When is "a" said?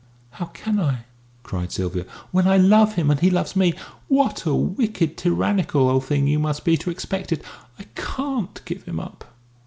4.47-4.55